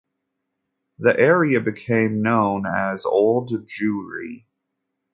The 0.97 1.15
area 1.19 1.61
became 1.61 2.23
known 2.23 2.65
as 2.65 3.05
Old 3.05 3.49
Jewry. 3.51 4.45